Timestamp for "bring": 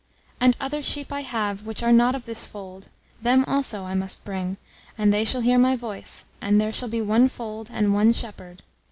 4.25-4.57